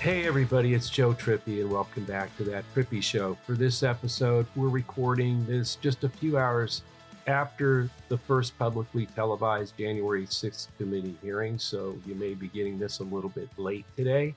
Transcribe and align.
Hey, 0.00 0.28
everybody, 0.28 0.74
it's 0.74 0.88
Joe 0.88 1.12
Trippi, 1.12 1.60
and 1.60 1.72
welcome 1.72 2.04
back 2.04 2.34
to 2.36 2.44
that 2.44 2.64
Trippi 2.72 3.02
Show. 3.02 3.36
For 3.44 3.54
this 3.54 3.82
episode, 3.82 4.46
we're 4.54 4.68
recording 4.68 5.44
this 5.44 5.74
just 5.74 6.04
a 6.04 6.08
few 6.08 6.38
hours 6.38 6.82
after 7.26 7.90
the 8.08 8.16
first 8.16 8.56
publicly 8.60 9.06
televised 9.06 9.76
January 9.76 10.24
6th 10.24 10.68
committee 10.78 11.16
hearing, 11.20 11.58
so 11.58 11.98
you 12.06 12.14
may 12.14 12.34
be 12.34 12.46
getting 12.46 12.78
this 12.78 13.00
a 13.00 13.02
little 13.02 13.30
bit 13.30 13.48
late 13.56 13.84
today. 13.96 14.36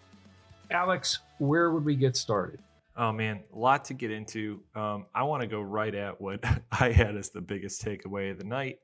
Alex, 0.72 1.20
where 1.38 1.70
would 1.70 1.86
we 1.86 1.96
get 1.96 2.18
started? 2.18 2.60
Oh 2.98 3.12
man, 3.12 3.42
a 3.54 3.58
lot 3.58 3.86
to 3.86 3.94
get 3.94 4.10
into. 4.10 4.62
Um, 4.74 5.06
I 5.14 5.22
want 5.22 5.42
to 5.42 5.48
go 5.48 5.62
right 5.62 5.94
at 5.94 6.20
what 6.20 6.44
I 6.72 6.90
had 6.90 7.16
as 7.16 7.30
the 7.30 7.40
biggest 7.40 7.86
takeaway 7.86 8.32
of 8.32 8.40
the 8.40 8.46
night 8.46 8.80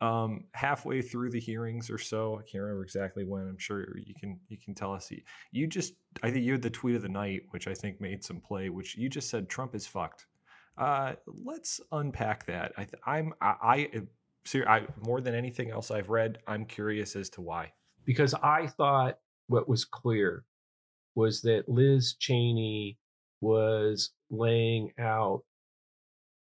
um, 0.00 0.44
halfway 0.52 1.02
through 1.02 1.30
the 1.30 1.40
hearings 1.40 1.90
or 1.90 1.98
so. 1.98 2.34
I 2.38 2.42
can't 2.42 2.62
remember 2.62 2.84
exactly 2.84 3.24
when. 3.24 3.48
I'm 3.48 3.58
sure 3.58 3.96
you 3.98 4.14
can 4.18 4.38
you 4.48 4.56
can 4.56 4.74
tell 4.74 4.92
us. 4.92 5.10
You 5.50 5.66
just 5.66 5.94
I 6.22 6.30
think 6.30 6.44
you 6.44 6.52
had 6.52 6.62
the 6.62 6.70
tweet 6.70 6.96
of 6.96 7.02
the 7.02 7.08
night, 7.08 7.42
which 7.50 7.66
I 7.66 7.74
think 7.74 8.00
made 8.00 8.22
some 8.22 8.40
play. 8.40 8.68
Which 8.68 8.96
you 8.96 9.08
just 9.08 9.28
said 9.28 9.48
Trump 9.48 9.74
is 9.74 9.86
fucked. 9.86 10.26
Uh, 10.76 11.14
let's 11.26 11.80
unpack 11.90 12.46
that. 12.46 12.72
I 12.76 12.84
th- 12.84 13.02
I'm 13.04 13.32
I, 13.40 13.88
I, 14.54 14.62
I 14.66 14.86
more 15.04 15.20
than 15.20 15.34
anything 15.34 15.70
else 15.70 15.90
I've 15.90 16.10
read, 16.10 16.38
I'm 16.46 16.64
curious 16.64 17.16
as 17.16 17.28
to 17.30 17.40
why. 17.40 17.72
Because 18.04 18.34
I 18.34 18.68
thought 18.68 19.18
what 19.48 19.68
was 19.68 19.84
clear 19.84 20.44
was 21.16 21.42
that 21.42 21.68
Liz 21.68 22.14
Cheney 22.20 22.96
was 23.40 24.10
laying 24.30 24.92
out 24.98 25.42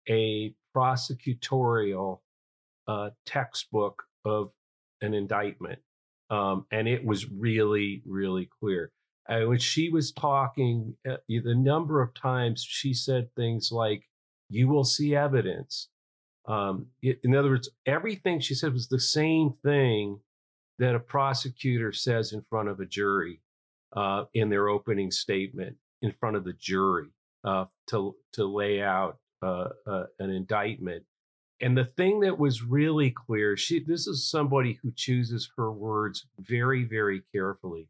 a 0.09 0.55
prosecutorial 0.77 2.21
uh, 2.91 3.11
textbook 3.25 4.03
of 4.25 4.51
an 5.01 5.15
indictment. 5.15 5.79
Um, 6.29 6.67
and 6.73 6.89
it 6.89 7.05
was 7.05 7.31
really, 7.31 8.03
really 8.05 8.49
clear. 8.61 8.91
And 9.29 9.49
when 9.49 9.59
she 9.59 9.91
was 9.91 10.11
talking, 10.11 10.97
uh, 11.09 11.19
the 11.29 11.55
number 11.55 12.03
of 12.03 12.15
times 12.15 12.67
she 12.69 12.93
said 12.93 13.29
things 13.37 13.71
like, 13.71 14.09
you 14.49 14.67
will 14.67 14.85
see 14.85 15.15
evidence. 15.15 15.89
Um, 16.49 16.87
it, 17.01 17.21
in 17.23 17.37
other 17.37 17.51
words, 17.51 17.69
everything 17.87 18.41
she 18.41 18.55
said 18.55 18.73
was 18.73 18.89
the 18.89 18.99
same 18.99 19.55
thing 19.65 20.19
that 20.81 20.97
a 20.97 21.01
prosecutor 21.01 21.93
says 21.93 22.33
in 22.33 22.43
front 22.51 22.69
of 22.69 22.81
a 22.81 22.87
jury 22.87 23.41
uh, 23.95 24.25
in 24.35 24.49
their 24.49 24.69
opening 24.69 25.13
statement 25.13 25.77
in 26.03 26.13
front 26.19 26.35
of 26.35 26.45
the 26.45 26.55
jury 26.55 27.11
uh, 27.45 27.67
to 27.89 28.17
to 28.33 28.45
lay 28.45 28.83
out 28.83 29.19
uh, 29.43 29.69
uh 29.87 30.05
an 30.19 30.31
indictment. 30.31 31.05
And 31.61 31.77
the 31.77 31.85
thing 31.85 32.21
that 32.21 32.39
was 32.39 32.63
really 32.63 33.11
clear, 33.11 33.57
she 33.57 33.81
this 33.81 34.07
is 34.07 34.31
somebody 34.31 34.79
who 34.83 34.93
chooses 34.93 35.51
her 35.57 35.71
words 35.71 36.27
very, 36.39 36.85
very 36.85 37.23
carefully. 37.33 37.89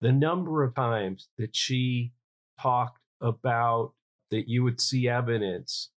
The 0.00 0.12
number 0.12 0.62
of 0.62 0.74
times 0.74 1.28
that 1.38 1.56
she 1.56 2.12
talked 2.60 3.00
about 3.20 3.92
that 4.30 4.48
you 4.48 4.62
would 4.62 4.80
see 4.80 5.08
evidence 5.08 5.90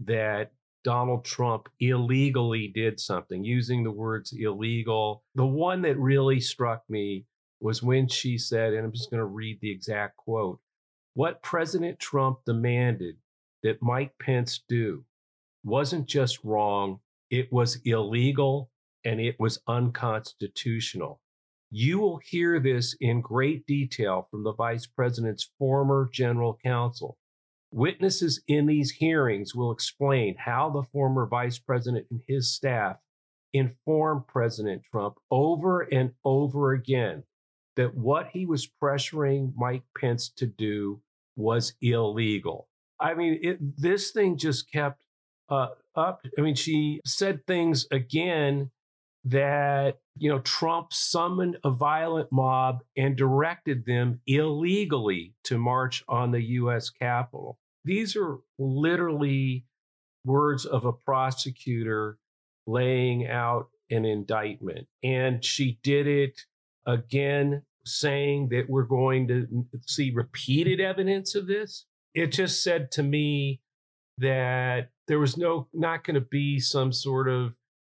that 0.00 0.52
Donald 0.84 1.24
Trump 1.24 1.68
illegally 1.80 2.68
did 2.68 3.00
something, 3.00 3.42
using 3.42 3.82
the 3.82 3.90
words 3.90 4.32
illegal. 4.38 5.24
The 5.34 5.46
one 5.46 5.82
that 5.82 5.98
really 5.98 6.40
struck 6.40 6.82
me 6.88 7.24
was 7.60 7.82
when 7.82 8.06
she 8.06 8.36
said, 8.36 8.74
and 8.74 8.84
I'm 8.84 8.92
just 8.92 9.10
going 9.10 9.20
to 9.20 9.24
read 9.24 9.58
the 9.60 9.70
exact 9.70 10.16
quote 10.18 10.60
what 11.14 11.42
President 11.42 11.98
Trump 11.98 12.40
demanded 12.44 13.16
that 13.62 13.80
Mike 13.80 14.12
Pence 14.20 14.60
do 14.68 15.02
wasn't 15.66 16.06
just 16.06 16.38
wrong, 16.44 17.00
it 17.30 17.52
was 17.52 17.80
illegal 17.84 18.70
and 19.04 19.20
it 19.20 19.36
was 19.38 19.58
unconstitutional. 19.66 21.20
You 21.70 21.98
will 21.98 22.18
hear 22.18 22.60
this 22.60 22.96
in 23.00 23.20
great 23.20 23.66
detail 23.66 24.28
from 24.30 24.44
the 24.44 24.54
vice 24.54 24.86
president's 24.86 25.50
former 25.58 26.08
general 26.12 26.58
counsel. 26.64 27.18
Witnesses 27.72 28.40
in 28.46 28.66
these 28.66 28.92
hearings 28.92 29.54
will 29.54 29.72
explain 29.72 30.36
how 30.38 30.70
the 30.70 30.84
former 30.84 31.26
vice 31.26 31.58
president 31.58 32.06
and 32.10 32.20
his 32.28 32.54
staff 32.54 32.96
informed 33.52 34.26
President 34.28 34.82
Trump 34.90 35.16
over 35.30 35.80
and 35.80 36.12
over 36.24 36.72
again 36.72 37.24
that 37.74 37.94
what 37.94 38.28
he 38.32 38.46
was 38.46 38.68
pressuring 38.82 39.52
Mike 39.56 39.82
Pence 39.98 40.28
to 40.28 40.46
do 40.46 41.00
was 41.34 41.74
illegal. 41.82 42.68
I 42.98 43.14
mean, 43.14 43.38
it, 43.42 43.58
this 43.76 44.12
thing 44.12 44.38
just 44.38 44.70
kept 44.72 45.02
uh, 45.48 45.68
up. 45.94 46.22
I 46.38 46.40
mean, 46.40 46.54
she 46.54 47.00
said 47.04 47.46
things 47.46 47.86
again 47.90 48.70
that, 49.24 49.98
you 50.16 50.30
know, 50.30 50.38
Trump 50.40 50.92
summoned 50.92 51.58
a 51.64 51.70
violent 51.70 52.30
mob 52.30 52.82
and 52.96 53.16
directed 53.16 53.84
them 53.84 54.20
illegally 54.26 55.34
to 55.44 55.58
march 55.58 56.04
on 56.08 56.30
the 56.30 56.42
U.S. 56.42 56.90
Capitol. 56.90 57.58
These 57.84 58.16
are 58.16 58.38
literally 58.58 59.64
words 60.24 60.64
of 60.64 60.84
a 60.84 60.92
prosecutor 60.92 62.18
laying 62.66 63.26
out 63.26 63.68
an 63.90 64.04
indictment. 64.04 64.86
And 65.02 65.44
she 65.44 65.78
did 65.82 66.06
it 66.06 66.42
again, 66.84 67.62
saying 67.84 68.48
that 68.48 68.68
we're 68.68 68.82
going 68.82 69.28
to 69.28 69.66
see 69.86 70.10
repeated 70.10 70.80
evidence 70.80 71.34
of 71.34 71.46
this. 71.46 71.86
It 72.14 72.28
just 72.28 72.62
said 72.62 72.90
to 72.92 73.02
me 73.02 73.60
that 74.18 74.90
there 75.08 75.18
was 75.18 75.36
no 75.36 75.68
not 75.72 76.04
going 76.04 76.14
to 76.14 76.20
be 76.20 76.58
some 76.58 76.92
sort 76.92 77.28
of 77.28 77.52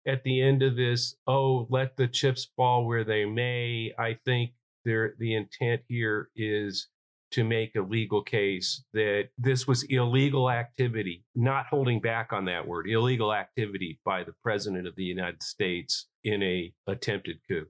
at 0.07 0.23
the 0.25 0.41
end 0.41 0.63
of 0.63 0.77
this 0.77 1.17
oh 1.27 1.67
let 1.71 1.97
the 1.97 2.09
chips 2.09 2.49
fall 2.57 2.87
where 2.87 3.05
they 3.05 3.25
may. 3.25 3.93
I 3.99 4.19
think 4.25 4.53
there 4.85 5.15
the 5.19 5.35
intent 5.35 5.83
here 5.89 6.31
is 6.37 6.89
to 7.33 7.45
make 7.45 7.77
a 7.77 7.81
legal 7.81 8.23
case 8.23 8.83
that 8.93 9.29
this 9.39 9.67
was 9.67 9.85
illegal 9.85 10.51
activity 10.51 11.25
not 11.35 11.67
holding 11.67 12.01
back 12.01 12.33
on 12.33 12.45
that 12.45 12.67
word 12.67 12.89
illegal 12.89 13.33
activity 13.33 14.01
by 14.05 14.25
the 14.25 14.35
president 14.43 14.87
of 14.87 14.97
the 14.97 15.05
united 15.05 15.43
states 15.43 16.07
in 16.25 16.43
a 16.43 16.73
attempted 16.87 17.39
coup. 17.47 17.67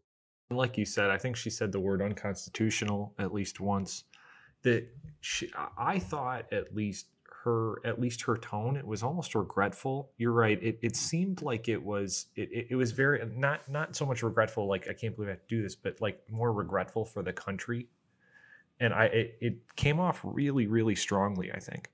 Like 0.51 0.79
you 0.79 0.87
said 0.87 1.11
i 1.11 1.19
think 1.19 1.37
she 1.37 1.51
said 1.51 1.73
the 1.73 1.81
word 1.81 2.01
unconstitutional 2.01 3.15
at 3.19 3.35
least 3.35 3.61
once 3.61 4.05
that 4.63 4.87
she, 5.21 5.51
i 5.77 5.99
thought 5.99 6.51
at 6.53 6.75
least 6.75 7.07
her 7.45 7.81
at 7.85 8.01
least 8.01 8.23
her 8.23 8.37
tone 8.37 8.77
it 8.77 8.87
was 8.87 9.03
almost 9.03 9.35
regretful. 9.35 10.11
You're 10.19 10.33
right 10.33 10.63
it, 10.63 10.79
it 10.83 10.97
seemed 10.97 11.43
like 11.43 11.69
it 11.69 11.83
was 11.83 12.27
it, 12.37 12.67
it 12.71 12.77
was 12.77 12.93
very 12.93 13.25
not 13.37 13.69
not 13.69 13.97
so 13.97 14.05
much 14.05 14.23
regretful 14.23 14.67
like 14.67 14.89
i 14.89 14.93
can't 14.93 15.15
believe 15.15 15.29
i 15.29 15.33
have 15.33 15.47
to 15.47 15.57
do 15.57 15.63
this 15.63 15.75
but 15.75 16.01
like 16.01 16.21
more 16.31 16.53
regretful 16.53 17.05
for 17.05 17.23
the 17.23 17.33
country. 17.33 17.89
And 18.79 18.93
i 18.93 19.05
it, 19.07 19.39
it 19.41 19.77
came 19.77 19.99
off 20.01 20.21
really 20.23 20.67
really 20.67 20.95
strongly 20.95 21.51
i 21.53 21.59
think. 21.59 21.91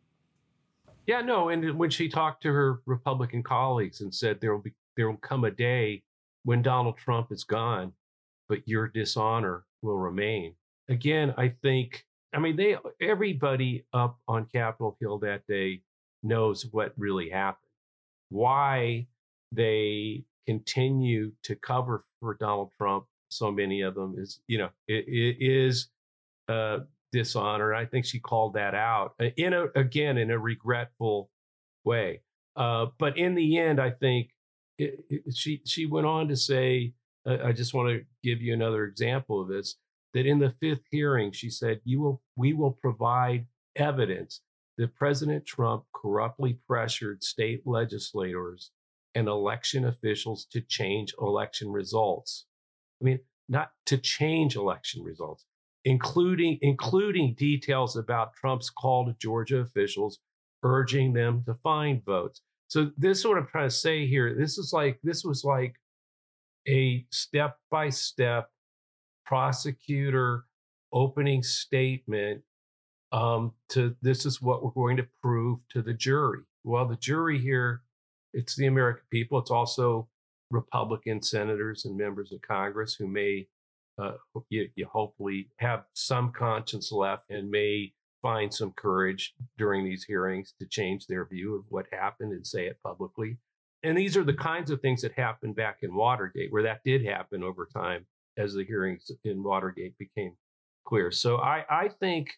Yeah 1.06 1.20
no 1.20 1.50
and 1.50 1.78
when 1.78 1.90
she 1.90 2.08
talked 2.08 2.42
to 2.42 2.52
her 2.52 2.80
republican 2.86 3.42
colleagues 3.42 4.00
and 4.00 4.12
said 4.12 4.40
there 4.40 4.52
will 4.52 4.62
be 4.62 4.74
there 4.96 5.08
will 5.08 5.18
come 5.18 5.44
a 5.44 5.50
day 5.50 6.02
when 6.44 6.62
donald 6.62 6.96
trump 6.96 7.30
is 7.30 7.44
gone 7.44 7.92
but 8.48 8.66
your 8.66 8.86
dishonor 8.88 9.64
will 9.82 9.98
remain. 9.98 10.54
Again 10.88 11.34
i 11.36 11.48
think 11.48 12.06
I 12.34 12.38
mean, 12.38 12.56
they 12.56 12.76
everybody 13.00 13.84
up 13.92 14.19
on 14.28 14.47
Capitol 14.47 14.97
Hill 15.00 15.19
that 15.20 15.47
day 15.47 15.82
knows 16.22 16.66
what 16.70 16.92
really 16.97 17.31
happened. 17.31 17.70
Why 18.28 19.06
they 19.53 20.25
continue 20.47 21.32
to 21.44 21.54
cover 21.56 22.04
for 22.20 22.34
Donald 22.34 22.70
Trump, 22.76 23.06
so 23.28 23.50
many 23.50 23.81
of 23.82 23.94
them 23.94 24.16
is, 24.19 24.41
you 24.47 24.59
know, 24.59 24.70
it, 24.88 25.04
it 25.09 25.37
is 25.41 25.88
uh, 26.48 26.81
dishonor. 27.12 27.75
I 27.75 27.87
think 27.87 28.04
she 28.04 28.19
called 28.19 28.54
that 28.54 28.75
out 28.75 29.14
uh, 29.20 29.26
in 29.37 29.53
a 29.53 29.66
again 29.75 30.19
in 30.19 30.31
a 30.31 30.38
regretful 30.38 31.31
way. 31.84 32.22
Uh, 32.56 32.87
but 32.98 33.16
in 33.19 33.34
the 33.34 33.58
end, 33.58 33.81
I 33.81 33.91
think 33.91 34.31
it, 34.78 35.05
it, 35.08 35.34
she 35.34 35.62
she 35.64 35.87
went 35.87 36.06
on 36.06 36.28
to 36.28 36.37
say, 36.37 36.93
uh, 37.26 37.38
I 37.44 37.52
just 37.52 37.75
want 37.75 37.88
to 37.90 38.05
give 38.23 38.43
you 38.43 38.52
another 38.52 38.84
example 38.84 39.40
of 39.40 39.49
this 39.49 39.76
that 40.14 40.26
in 40.26 40.38
the 40.38 40.50
fifth 40.61 40.85
hearing, 40.91 41.32
she 41.32 41.50
said, 41.50 41.81
you 41.85 42.00
will, 42.00 42.23
we 42.37 42.53
will 42.53 42.73
provide 42.73 43.47
evidence 43.75 44.41
that 44.79 44.94
President 44.94 45.47
Trump 45.47 45.85
corruptly 45.94 46.58
pressured 46.67 47.23
state 47.23 47.62
legislators 47.67 48.70
and 49.14 49.29
election 49.29 49.85
officials 49.85 50.47
to 50.53 50.61
change 50.61 51.14
election 51.20 51.70
results. 51.70 52.47
I 53.00 53.05
mean, 53.05 53.20
not 53.49 53.70
to 53.87 53.97
change 53.97 54.56
election 54.56 55.03
results, 55.03 55.47
including 55.85 56.59
including 56.61 57.35
details 57.35 57.97
about 57.97 58.35
Trump's 58.35 58.70
call 58.70 59.06
to 59.06 59.14
Georgia 59.19 59.59
officials 59.59 60.19
urging 60.62 61.12
them 61.12 61.43
to 61.47 61.55
find 61.62 62.05
votes. 62.05 62.43
So 62.69 62.91
this 62.99 63.20
is 63.20 63.26
what 63.26 63.38
I'm 63.38 63.47
trying 63.47 63.69
to 63.69 63.75
say 63.75 64.06
here. 64.06 64.35
This 64.35 64.59
is 64.59 64.73
like 64.73 64.99
this 65.02 65.25
was 65.25 65.44
like 65.44 65.76
a 66.69 67.06
step 67.11 67.59
by 67.70 67.91
step 67.91 68.50
prosecutor 69.26 70.44
opening 70.93 71.43
statement 71.43 72.43
um, 73.12 73.52
to 73.69 73.94
this 74.02 74.25
is 74.25 74.40
what 74.40 74.64
we're 74.64 74.70
going 74.70 74.96
to 74.96 75.06
prove 75.23 75.58
to 75.70 75.82
the 75.82 75.94
jury. 75.94 76.40
Well, 76.64 76.87
the 76.87 76.96
jury 76.96 77.38
here, 77.38 77.82
it's 78.32 78.56
the 78.56 78.67
American 78.67 79.05
people. 79.11 79.38
It's 79.38 79.50
also 79.50 80.08
Republican 80.50 81.23
senators 81.23 81.84
and 81.84 81.96
members 81.96 82.32
of 82.32 82.40
Congress 82.43 82.94
who 82.94 83.06
may 83.06 83.49
uh, 83.99 84.12
you, 84.50 84.69
you 84.75 84.87
hopefully 84.87 85.49
have 85.56 85.84
some 85.94 86.31
conscience 86.31 86.93
left 86.93 87.31
and 87.31 87.50
may 87.50 87.93
find 88.20 88.52
some 88.52 88.73
courage 88.73 89.32
during 89.56 89.84
these 89.84 90.05
hearings 90.05 90.52
to 90.58 90.67
change 90.67 91.06
their 91.06 91.25
view 91.25 91.55
of 91.55 91.64
what 91.70 91.87
happened 91.93 92.32
and 92.32 92.46
say 92.46 92.67
it 92.67 92.78
publicly. 92.82 93.38
And 93.82 93.96
these 93.96 94.17
are 94.17 94.25
the 94.25 94.34
kinds 94.34 94.70
of 94.70 94.81
things 94.81 95.02
that 95.02 95.12
happened 95.12 95.56
back 95.56 95.78
in 95.82 95.94
Watergate, 95.94 96.52
where 96.52 96.64
that 96.64 96.82
did 96.84 97.05
happen 97.05 97.43
over 97.43 97.69
time 97.73 98.06
as 98.37 98.55
the 98.55 98.65
hearings 98.65 99.11
in 99.25 99.43
Watergate 99.43 99.97
became 99.99 100.35
clear. 100.87 101.11
So 101.11 101.38
I, 101.38 101.65
I 101.69 101.88
think 101.88 102.31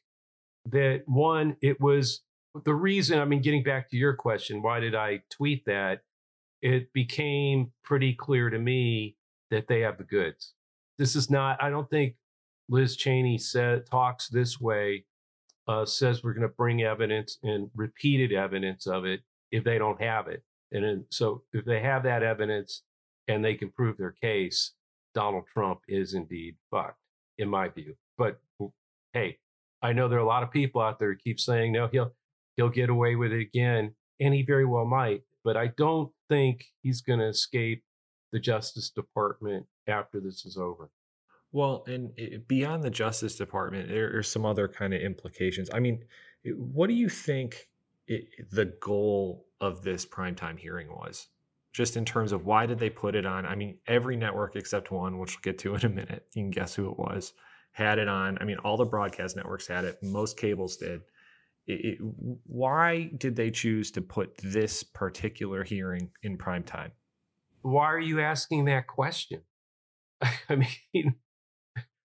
that 0.70 1.02
one, 1.06 1.56
it 1.60 1.80
was 1.80 2.22
the 2.64 2.74
reason, 2.74 3.18
I 3.18 3.24
mean, 3.24 3.42
getting 3.42 3.62
back 3.62 3.90
to 3.90 3.96
your 3.96 4.14
question, 4.14 4.62
why 4.62 4.80
did 4.80 4.94
I 4.94 5.22
tweet 5.30 5.64
that? 5.66 6.00
It 6.60 6.92
became 6.92 7.72
pretty 7.84 8.14
clear 8.14 8.50
to 8.50 8.58
me 8.58 9.16
that 9.50 9.68
they 9.68 9.80
have 9.80 9.98
the 9.98 10.04
goods. 10.04 10.54
This 10.98 11.14
is 11.14 11.30
not, 11.30 11.62
I 11.62 11.70
don't 11.70 11.88
think 11.88 12.16
Liz 12.68 12.96
Cheney 12.96 13.38
said 13.38 13.86
talks 13.86 14.28
this 14.28 14.60
way, 14.60 15.04
uh, 15.68 15.84
says 15.84 16.24
we're 16.24 16.34
going 16.34 16.42
to 16.42 16.54
bring 16.54 16.82
evidence 16.82 17.38
and 17.42 17.70
repeated 17.74 18.32
evidence 18.32 18.86
of 18.86 19.04
it 19.04 19.20
if 19.52 19.62
they 19.64 19.78
don't 19.78 20.02
have 20.02 20.26
it. 20.28 20.42
And 20.72 20.84
then, 20.84 21.04
so 21.10 21.44
if 21.52 21.64
they 21.64 21.80
have 21.80 22.02
that 22.02 22.22
evidence 22.22 22.82
and 23.28 23.44
they 23.44 23.54
can 23.54 23.70
prove 23.70 23.96
their 23.96 24.16
case, 24.20 24.72
Donald 25.14 25.44
Trump 25.52 25.80
is 25.88 26.14
indeed 26.14 26.56
fucked, 26.70 27.00
in 27.38 27.48
my 27.48 27.68
view. 27.68 27.94
But 28.16 28.40
hey, 29.12 29.38
I 29.82 29.92
know 29.92 30.08
there 30.08 30.18
are 30.18 30.22
a 30.22 30.26
lot 30.26 30.42
of 30.42 30.50
people 30.50 30.80
out 30.80 30.98
there 30.98 31.12
who 31.12 31.18
keep 31.18 31.40
saying 31.40 31.72
no, 31.72 31.88
he'll 31.88 32.12
he'll 32.56 32.68
get 32.68 32.90
away 32.90 33.16
with 33.16 33.32
it 33.32 33.40
again, 33.40 33.94
and 34.20 34.34
he 34.34 34.42
very 34.42 34.64
well 34.64 34.84
might. 34.84 35.22
But 35.44 35.56
I 35.56 35.68
don't 35.76 36.10
think 36.28 36.64
he's 36.82 37.00
going 37.00 37.20
to 37.20 37.28
escape 37.28 37.82
the 38.32 38.40
Justice 38.40 38.90
Department 38.90 39.66
after 39.86 40.20
this 40.20 40.44
is 40.44 40.56
over. 40.56 40.90
Well, 41.52 41.84
and 41.86 42.10
eh, 42.18 42.38
beyond 42.46 42.82
the 42.82 42.90
Justice 42.90 43.36
Department, 43.36 43.88
there 43.88 44.16
are 44.16 44.22
some 44.22 44.44
other 44.44 44.68
kind 44.68 44.92
of 44.92 45.00
implications. 45.00 45.70
I 45.72 45.80
mean, 45.80 46.04
eh, 46.44 46.50
what 46.50 46.88
do 46.88 46.94
you 46.94 47.08
think 47.08 47.68
it, 48.06 48.50
the 48.50 48.66
goal 48.66 49.46
of 49.60 49.82
this 49.82 50.04
primetime 50.04 50.58
hearing 50.58 50.88
was? 50.88 51.28
Just 51.78 51.96
in 51.96 52.04
terms 52.04 52.32
of 52.32 52.44
why 52.44 52.66
did 52.66 52.80
they 52.80 52.90
put 52.90 53.14
it 53.14 53.24
on? 53.24 53.46
I 53.46 53.54
mean, 53.54 53.78
every 53.86 54.16
network 54.16 54.56
except 54.56 54.90
one, 54.90 55.16
which 55.16 55.36
we'll 55.36 55.52
get 55.52 55.60
to 55.60 55.74
in 55.76 55.84
a 55.84 55.88
minute, 55.88 56.26
you 56.34 56.42
can 56.42 56.50
guess 56.50 56.74
who 56.74 56.90
it 56.90 56.98
was, 56.98 57.34
had 57.70 58.00
it 58.00 58.08
on. 58.08 58.36
I 58.40 58.44
mean, 58.44 58.56
all 58.64 58.76
the 58.76 58.84
broadcast 58.84 59.36
networks 59.36 59.68
had 59.68 59.84
it, 59.84 59.96
most 60.02 60.36
cables 60.36 60.76
did. 60.76 61.02
It, 61.68 61.84
it, 61.84 61.98
why 62.46 63.12
did 63.16 63.36
they 63.36 63.52
choose 63.52 63.92
to 63.92 64.00
put 64.00 64.36
this 64.38 64.82
particular 64.82 65.62
hearing 65.62 66.10
in 66.24 66.36
prime 66.36 66.64
time? 66.64 66.90
Why 67.62 67.84
are 67.84 68.00
you 68.00 68.20
asking 68.22 68.64
that 68.64 68.88
question? 68.88 69.42
I 70.48 70.56
mean, 70.56 71.14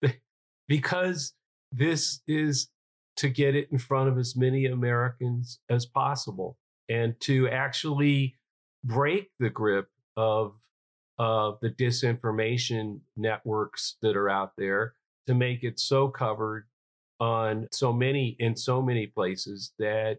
because 0.66 1.34
this 1.70 2.20
is 2.26 2.66
to 3.18 3.28
get 3.28 3.54
it 3.54 3.68
in 3.70 3.78
front 3.78 4.08
of 4.08 4.18
as 4.18 4.34
many 4.34 4.66
Americans 4.66 5.60
as 5.70 5.86
possible 5.86 6.58
and 6.88 7.14
to 7.20 7.48
actually 7.48 8.34
break 8.84 9.30
the 9.38 9.50
grip 9.50 9.88
of 10.16 10.54
of 11.18 11.58
the 11.60 11.70
disinformation 11.70 13.00
networks 13.16 13.96
that 14.02 14.16
are 14.16 14.30
out 14.30 14.52
there 14.56 14.94
to 15.26 15.34
make 15.34 15.62
it 15.62 15.78
so 15.78 16.08
covered 16.08 16.66
on 17.20 17.68
so 17.70 17.92
many 17.92 18.36
in 18.38 18.56
so 18.56 18.82
many 18.82 19.06
places 19.06 19.72
that 19.78 20.18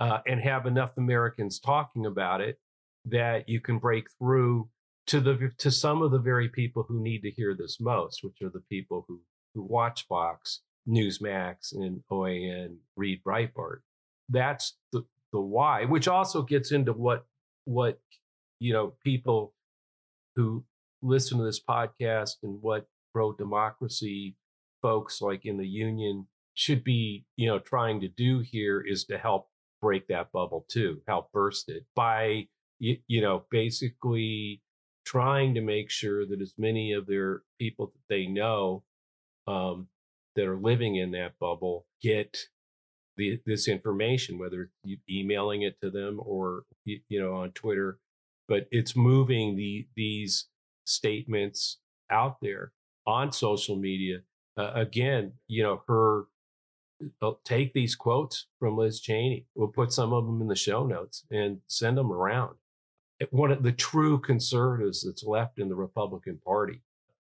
uh, 0.00 0.18
and 0.26 0.40
have 0.40 0.66
enough 0.66 0.90
Americans 0.98 1.58
talking 1.58 2.06
about 2.06 2.40
it 2.40 2.58
that 3.04 3.48
you 3.48 3.60
can 3.60 3.78
break 3.78 4.06
through 4.18 4.68
to 5.06 5.20
the 5.20 5.50
to 5.58 5.70
some 5.70 6.02
of 6.02 6.10
the 6.10 6.18
very 6.18 6.48
people 6.48 6.84
who 6.86 7.00
need 7.00 7.22
to 7.22 7.30
hear 7.30 7.54
this 7.54 7.78
most, 7.80 8.22
which 8.22 8.40
are 8.42 8.50
the 8.50 8.62
people 8.68 9.04
who 9.08 9.20
who 9.54 9.62
watch 9.62 10.06
Fox, 10.06 10.60
Newsmax, 10.88 11.72
and 11.72 12.02
OAN, 12.10 12.76
read 12.96 13.22
Breitbart. 13.24 13.78
That's 14.28 14.76
the 14.92 15.04
the 15.32 15.40
why, 15.40 15.84
which 15.84 16.08
also 16.08 16.42
gets 16.42 16.72
into 16.72 16.92
what 16.92 17.24
what 17.64 18.00
you 18.58 18.72
know 18.72 18.92
people 19.04 19.54
who 20.36 20.64
listen 21.02 21.38
to 21.38 21.44
this 21.44 21.60
podcast 21.62 22.36
and 22.42 22.60
what 22.60 22.86
pro 23.12 23.32
democracy 23.32 24.36
folks 24.80 25.20
like 25.20 25.44
in 25.44 25.56
the 25.58 25.66
union 25.66 26.26
should 26.54 26.84
be 26.84 27.24
you 27.36 27.46
know 27.46 27.58
trying 27.58 28.00
to 28.00 28.08
do 28.08 28.40
here 28.40 28.80
is 28.80 29.04
to 29.04 29.18
help 29.18 29.48
break 29.80 30.06
that 30.08 30.30
bubble 30.32 30.64
too 30.68 31.00
help 31.06 31.30
burst 31.32 31.68
it 31.68 31.84
by 31.94 32.46
you, 32.78 33.20
know 33.20 33.44
basically 33.50 34.60
trying 35.04 35.54
to 35.54 35.60
make 35.60 35.90
sure 35.90 36.26
that 36.26 36.40
as 36.40 36.54
many 36.58 36.92
of 36.92 37.06
their 37.06 37.42
people 37.58 37.86
that 37.86 38.14
they 38.14 38.26
know 38.26 38.82
um, 39.46 39.88
that 40.36 40.46
are 40.46 40.58
living 40.58 40.96
in 40.96 41.12
that 41.12 41.32
bubble 41.40 41.86
get 42.00 42.36
the, 43.16 43.40
this 43.46 43.68
information, 43.68 44.38
whether 44.38 44.70
emailing 45.08 45.62
it 45.62 45.80
to 45.80 45.90
them 45.90 46.20
or 46.24 46.64
you 46.84 47.20
know 47.20 47.34
on 47.34 47.50
Twitter. 47.52 47.98
But 48.48 48.66
it's 48.70 48.96
moving 48.96 49.56
the 49.56 49.86
these 49.96 50.46
statements 50.84 51.78
out 52.10 52.38
there 52.40 52.72
on 53.06 53.32
social 53.32 53.76
media. 53.76 54.18
Uh, 54.56 54.72
again, 54.74 55.32
you 55.48 55.62
know, 55.62 55.82
her 55.88 56.24
uh, 57.20 57.32
take 57.44 57.72
these 57.72 57.94
quotes 57.94 58.46
from 58.58 58.76
Liz 58.76 59.00
Cheney. 59.00 59.46
We'll 59.54 59.68
put 59.68 59.92
some 59.92 60.12
of 60.12 60.26
them 60.26 60.40
in 60.40 60.48
the 60.48 60.56
show 60.56 60.86
notes 60.86 61.24
and 61.30 61.60
send 61.66 61.96
them 61.96 62.12
around. 62.12 62.56
One 63.30 63.52
of 63.52 63.62
the 63.62 63.72
true 63.72 64.18
conservatives 64.18 65.04
that's 65.04 65.24
left 65.24 65.58
in 65.58 65.68
the 65.68 65.76
Republican 65.76 66.40
Party 66.44 66.82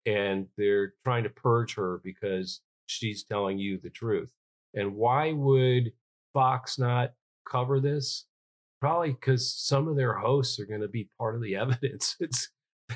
and 0.09 0.47
they're 0.57 0.95
trying 1.05 1.25
to 1.25 1.29
purge 1.29 1.75
her 1.75 2.01
because 2.03 2.61
she's 2.87 3.25
telling 3.25 3.59
you 3.59 3.79
the 3.79 3.91
truth. 3.91 4.33
And 4.75 4.95
why 4.95 5.33
would 5.33 5.93
Fox 6.33 6.79
not 6.79 7.13
cover 7.49 7.81
this? 7.81 8.27
Probably 8.81 9.13
because 9.13 9.55
some 9.57 9.89
of 9.89 9.97
their 9.97 10.15
hosts 10.15 10.61
are 10.61 10.67
going 10.67 10.81
to 10.81 10.89
be 10.89 11.09
part 11.19 11.35
of 11.35 11.43
the 11.43 11.57
evidence. 11.65 12.17
It's 12.21 12.51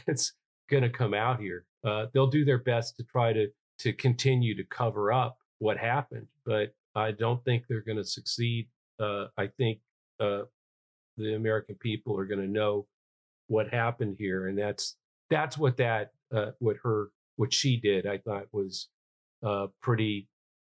it's 0.06 0.32
going 0.70 0.82
to 0.82 0.90
come 0.90 1.14
out 1.14 1.40
here. 1.40 1.66
Uh, 1.84 2.06
they'll 2.12 2.28
do 2.28 2.44
their 2.44 2.58
best 2.58 2.96
to 2.96 3.04
try 3.04 3.32
to 3.32 3.48
to 3.80 3.92
continue 3.92 4.56
to 4.56 4.64
cover 4.64 5.12
up 5.12 5.38
what 5.58 5.76
happened, 5.76 6.26
but 6.46 6.72
I 6.94 7.12
don't 7.12 7.42
think 7.44 7.64
they're 7.68 7.80
going 7.80 7.98
to 7.98 8.04
succeed. 8.04 8.68
Uh, 9.00 9.26
I 9.36 9.48
think 9.58 9.78
uh, 10.20 10.42
the 11.16 11.34
American 11.34 11.76
people 11.76 12.18
are 12.18 12.26
going 12.26 12.40
to 12.40 12.46
know 12.46 12.86
what 13.48 13.68
happened 13.72 14.16
here, 14.18 14.48
and 14.48 14.58
that's 14.58 14.96
that's 15.30 15.58
what 15.58 15.76
that 15.78 16.10
uh, 16.34 16.52
what 16.58 16.76
her 16.82 17.10
what 17.36 17.52
she 17.52 17.76
did 17.76 18.06
I 18.06 18.18
thought 18.18 18.44
was 18.52 18.88
uh, 19.42 19.66
pretty 19.80 20.28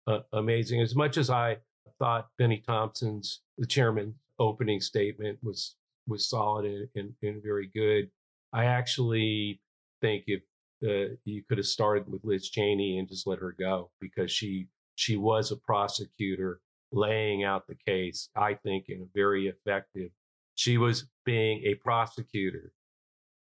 uh, 0.08 0.20
amazing. 0.34 0.82
As 0.82 0.96
much 0.96 1.18
as 1.18 1.30
I 1.30 1.58
thought 2.00 2.28
Bennie 2.38 2.64
Thompson's 2.66 3.42
the 3.58 3.66
chairman 3.66 4.16
opening 4.40 4.82
statement 4.82 5.40
was 5.42 5.76
was 6.08 6.30
solid 6.30 6.66
and, 6.66 6.88
and, 6.96 7.14
and 7.24 7.44
very 7.44 7.70
good, 7.74 8.10
I 8.54 8.66
actually 8.66 9.62
think 10.02 10.26
if 10.28 10.42
uh, 10.84 11.16
you 11.24 11.44
could 11.48 11.58
have 11.58 11.68
started 11.68 12.12
with 12.12 12.24
Liz 12.24 12.50
Cheney 12.50 13.00
and 13.00 13.08
just 13.08 13.26
let 13.26 13.40
her 13.40 13.56
go 13.58 13.92
because 14.00 14.32
she 14.32 14.68
she 14.96 15.18
was 15.18 15.52
a 15.52 15.58
prosecutor 15.58 16.62
laying 16.92 17.44
out 17.44 17.68
the 17.68 17.76
case. 17.76 18.30
I 18.36 18.54
think 18.54 18.86
in 18.90 19.02
a 19.02 19.06
very 19.14 19.48
effective. 19.48 20.12
She 20.56 20.78
was 20.78 21.08
being 21.26 21.62
a 21.66 21.76
prosecutor. 21.76 22.72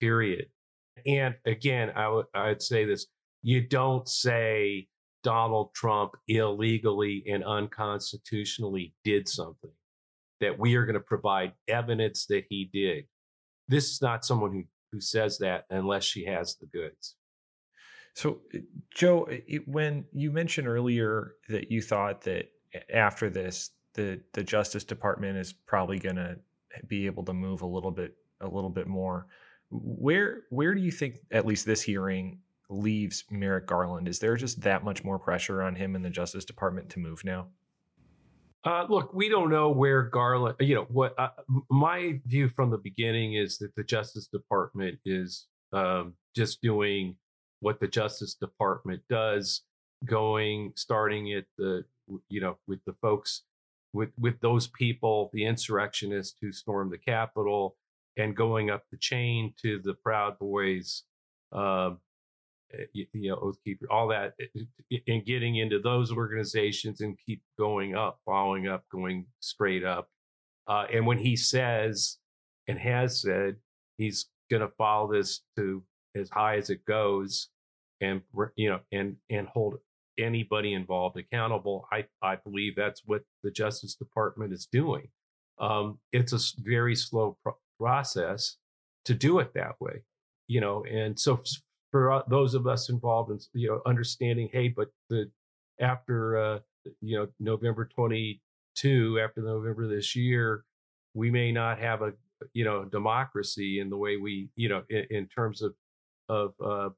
Period. 0.01 0.47
And 1.07 1.35
again, 1.45 1.91
I 1.97 2.09
would 2.09 2.27
I'd 2.35 2.63
say 2.63 2.85
this: 2.85 3.07
you 3.43 3.67
don't 3.67 4.09
say 4.09 4.89
Donald 5.23 5.75
Trump 5.75 6.13
illegally 6.29 7.25
and 7.29 7.45
unconstitutionally 7.45 8.95
did 9.05 9.29
something. 9.29 9.71
That 10.41 10.59
we 10.59 10.75
are 10.77 10.87
going 10.87 10.95
to 10.95 11.01
provide 11.01 11.53
evidence 11.69 12.25
that 12.27 12.45
he 12.49 12.71
did. 12.73 13.05
This 13.69 13.91
is 13.91 14.01
not 14.01 14.25
someone 14.25 14.53
who 14.53 14.65
who 14.93 15.01
says 15.01 15.39
that 15.39 15.65
unless 15.71 16.05
she 16.05 16.25
has 16.25 16.57
the 16.57 16.67
goods. 16.67 17.17
So, 18.15 18.41
uh, 18.55 18.59
Joe, 18.93 19.29
when 19.67 20.05
you 20.13 20.33
mentioned 20.33 20.67
earlier 20.67 21.35
that 21.49 21.71
you 21.71 21.81
thought 21.81 22.23
that 22.23 22.51
after 22.93 23.31
this, 23.31 23.71
the 23.95 24.21
the 24.33 24.43
Justice 24.43 24.85
Department 24.85 25.37
is 25.37 25.53
probably 25.53 25.99
going 25.99 26.17
to 26.17 26.37
be 26.87 27.07
able 27.07 27.25
to 27.25 27.33
move 27.33 27.63
a 27.63 27.67
little 27.67 27.91
bit 27.91 28.17
a 28.41 28.49
little 28.49 28.71
bit 28.71 28.87
more. 28.87 29.27
Where 29.71 30.43
where 30.51 30.75
do 30.75 30.81
you 30.81 30.91
think 30.91 31.17
at 31.31 31.47
least 31.47 31.67
this 31.67 31.83
hearing 31.83 32.41
leaves 32.71 33.25
Merrick 33.31 33.67
Garland? 33.67 34.09
Is 34.09 34.19
there 34.19 34.37
just 34.37 34.61
that 34.63 34.85
much 34.85 35.05
more 35.05 35.19
pressure 35.19 35.63
on 35.63 35.75
him 35.75 35.97
in 35.97 36.03
the 36.03 36.11
Justice 36.11 36.45
Department 36.45 36.89
to 36.91 37.01
move 37.01 37.25
now? 37.25 37.49
Uh, 38.65 38.85
look, 38.89 39.15
we 39.15 39.29
don't 39.29 39.51
know 39.51 39.71
where 39.71 40.03
Garland. 40.03 40.57
You 40.61 40.75
know 40.77 40.87
what? 40.91 41.19
Uh, 41.19 41.31
my 41.71 42.21
view 42.27 42.49
from 42.49 42.71
the 42.71 42.79
beginning 42.79 43.35
is 43.35 43.59
that 43.59 43.75
the 43.75 43.85
Justice 43.85 44.27
Department 44.27 44.99
is 45.05 45.47
um, 45.73 46.15
just 46.37 46.61
doing 46.61 47.17
what 47.61 47.81
the 47.81 47.89
Justice 47.89 48.35
Department 48.35 49.03
does, 49.09 49.63
going 50.05 50.73
starting 50.77 51.33
at 51.33 51.45
the 51.57 51.85
you 52.29 52.41
know 52.41 52.59
with 52.67 52.81
the 52.85 52.95
folks 53.01 53.43
with 53.93 54.11
with 54.19 54.41
those 54.41 54.67
people, 54.67 55.31
the 55.33 55.45
insurrectionists 55.45 56.37
who 56.41 56.53
stormed 56.53 56.93
the 56.93 56.99
Capitol, 56.99 57.77
and 58.17 58.37
going 58.37 58.71
up 58.71 58.85
the 58.91 58.99
chain 58.99 59.55
to 59.63 59.81
the 59.83 59.95
Proud 59.95 60.39
Boys, 60.39 61.05
uh, 61.53 61.93
you, 62.93 63.07
you 63.13 63.31
know, 63.31 63.37
Oath 63.37 63.59
Keeper, 63.65 63.87
all 63.91 64.09
that, 64.09 64.35
and 65.09 65.25
getting 65.25 65.57
into 65.57 65.79
those 65.79 66.13
organizations 66.13 67.01
and 67.01 67.19
keep 67.25 67.43
going 67.59 67.95
up, 67.95 68.21
following 68.25 68.69
up, 68.69 68.85
going 68.91 69.27
straight 69.41 69.85
up. 69.85 70.09
Uh, 70.67 70.87
and 70.93 71.07
when 71.07 71.19
he 71.19 71.37
says 71.37 72.19
and 72.69 72.79
has 72.79 73.21
said 73.21 73.57
he's 73.99 74.27
going 74.51 74.63
to 74.63 74.73
follow 74.79 75.13
this 75.13 75.41
to 75.57 75.83
as 76.15 76.31
high 76.31 76.57
as 76.57 76.71
it 76.71 76.85
goes, 76.85 77.49
and 78.01 78.23
you 78.57 78.71
know, 78.71 78.81
and 78.93 79.17
and 79.31 79.47
hold 79.49 79.79
anybody 80.19 80.73
involved 80.75 81.19
accountable, 81.19 81.87
I 81.93 82.07
I 82.23 82.37
believe 82.37 82.77
that's 82.77 83.03
what 83.05 83.23
the 83.43 83.51
Justice 83.51 83.95
Department 83.95 84.53
is 84.53 84.67
doing. 84.67 85.09
Um, 85.59 85.99
it's 86.13 86.33
a 86.33 86.63
very 86.63 86.97
slow 86.97 87.37
pro- 87.43 87.59
process 87.79 88.57
to 89.05 89.15
do 89.15 89.39
it 89.41 89.53
that 89.55 89.81
way, 89.81 90.03
you 90.49 90.61
know, 90.61 90.85
and 90.85 91.19
so 91.19 91.43
for 91.91 92.23
those 92.29 92.55
of 92.55 92.67
us 92.67 92.89
involved 92.89 93.31
in 93.31 93.39
you 93.53 93.69
know 93.69 93.81
understanding 93.87 94.49
hey 94.53 94.69
but 94.69 94.89
the 95.09 95.31
after 95.81 96.37
uh 96.37 96.59
you 97.01 97.17
know 97.17 97.27
november 97.39 97.85
22 97.85 99.21
after 99.23 99.43
november 99.43 99.87
this 99.87 100.15
year 100.15 100.65
we 101.15 101.31
may 101.31 101.51
not 101.53 101.79
have 101.79 102.03
a 102.03 102.13
you 102.53 102.65
know 102.65 102.85
democracy 102.85 103.81
in 103.81 103.91
the 103.91 103.97
way 103.97 104.17
we 104.17 104.49
you 104.57 104.69
know 104.69 104.83
in, 104.91 105.05
in 105.11 105.27
terms 105.27 105.63
of 105.63 105.75
of 106.29 106.55
uh 106.65 106.89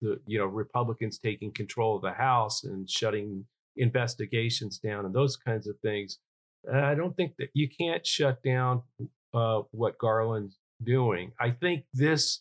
the 0.00 0.20
you 0.26 0.38
know 0.38 0.46
republicans 0.46 1.18
taking 1.18 1.52
control 1.52 1.96
of 1.96 2.02
the 2.02 2.12
house 2.12 2.64
and 2.64 2.88
shutting 2.88 3.44
investigations 3.76 4.78
down 4.78 5.04
and 5.04 5.14
those 5.14 5.36
kinds 5.36 5.66
of 5.66 5.78
things. 5.80 6.18
I 6.72 6.94
don't 6.94 7.16
think 7.16 7.36
that 7.38 7.48
you 7.54 7.68
can't 7.68 8.06
shut 8.06 8.42
down 8.42 8.82
uh 9.34 9.62
what 9.70 9.98
garland's 9.98 10.58
doing. 10.82 11.32
I 11.40 11.50
think 11.50 11.84
this 11.92 12.40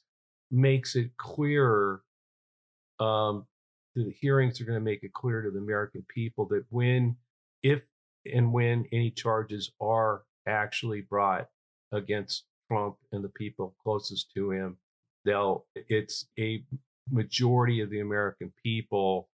makes 0.51 0.96
it 0.96 1.12
clearer. 1.17 2.03
Um, 3.00 3.46
the 3.96 4.13
hearings 4.20 4.62
are 4.62 4.65
going 4.65 4.79
to 4.79 4.84
make 4.84 5.03
it 5.03 5.13
clear 5.13 5.41
to 5.41 5.51
the 5.51 5.60
American 5.60 6.05
people 6.08 6.46
that 6.48 6.65
when, 6.70 7.15
if 7.63 7.81
and 8.31 8.53
when 8.53 8.86
any 8.91 9.12
charges 9.12 9.72
are 9.81 10.24
actually 10.48 11.01
brought 11.01 11.48
against 11.91 12.46
Trump 12.70 12.96
and 13.12 13.24
the 13.24 13.29
people 13.29 13.75
closest 13.84 14.31
to 14.34 14.51
him, 14.51 14.77
they'll 15.25 15.65
it's 15.75 16.25
a 16.39 16.63
majority 17.10 17.81
of 17.81 17.89
the 17.89 18.00
American 18.00 18.53
people 18.63 19.29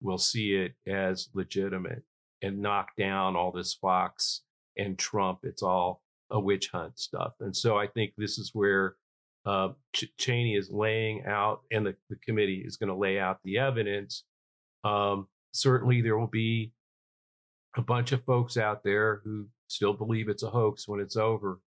will 0.00 0.18
see 0.18 0.54
it 0.54 0.74
as 0.86 1.28
legitimate 1.34 2.02
and 2.42 2.60
knock 2.60 2.90
down 2.96 3.36
all 3.36 3.50
this 3.50 3.74
Fox 3.74 4.42
and 4.76 4.98
Trump. 4.98 5.40
It's 5.42 5.62
all 5.62 6.02
a 6.30 6.38
witch 6.38 6.68
hunt 6.72 6.98
stuff. 6.98 7.32
And 7.40 7.54
so 7.56 7.76
I 7.76 7.86
think 7.88 8.12
this 8.16 8.38
is 8.38 8.50
where 8.54 8.96
uh, 9.48 9.68
Ch- 9.94 10.12
Cheney 10.18 10.56
is 10.56 10.70
laying 10.70 11.24
out, 11.24 11.62
and 11.72 11.86
the, 11.86 11.96
the 12.10 12.16
committee 12.16 12.62
is 12.66 12.76
going 12.76 12.90
to 12.90 12.94
lay 12.94 13.18
out 13.18 13.38
the 13.44 13.58
evidence. 13.58 14.24
Um, 14.84 15.26
certainly, 15.52 16.02
there 16.02 16.18
will 16.18 16.26
be 16.26 16.72
a 17.76 17.80
bunch 17.80 18.12
of 18.12 18.22
folks 18.24 18.58
out 18.58 18.84
there 18.84 19.22
who 19.24 19.46
still 19.68 19.94
believe 19.94 20.28
it's 20.28 20.42
a 20.42 20.50
hoax 20.50 20.86
when 20.86 21.00
it's 21.00 21.16
over. 21.16 21.60